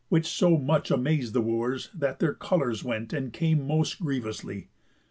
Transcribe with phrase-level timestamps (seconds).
[0.09, 4.67] Which so much Amaz'd the Wooers, that their colours went And came most grievously.